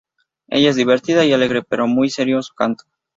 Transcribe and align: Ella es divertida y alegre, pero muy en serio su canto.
Ella 0.47 0.71
es 0.71 0.75
divertida 0.77 1.25
y 1.25 1.31
alegre, 1.33 1.61
pero 1.61 1.85
muy 1.85 2.07
en 2.07 2.11
serio 2.11 2.41
su 2.41 2.55
canto. 2.55 2.85